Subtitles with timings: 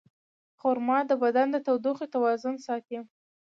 [0.59, 2.99] خرما د بدن د تودوخې توازن ساتي.